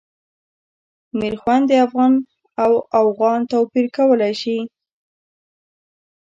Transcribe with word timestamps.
میرخوند 1.19 1.63
د 1.69 1.73
افغان 1.85 2.13
او 2.63 2.71
اوغان 3.01 3.39
توپیر 3.51 3.85
کولای 3.97 4.33
شي. 4.41 4.57